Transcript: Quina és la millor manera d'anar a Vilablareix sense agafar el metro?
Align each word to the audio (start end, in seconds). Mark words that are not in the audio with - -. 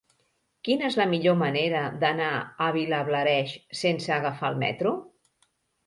Quina 0.67 0.87
és 0.87 0.95
la 0.99 1.05
millor 1.11 1.37
manera 1.41 1.83
d'anar 2.05 2.31
a 2.39 2.71
Vilablareix 2.79 3.57
sense 3.85 4.19
agafar 4.21 4.55
el 4.55 4.63
metro? 4.69 5.01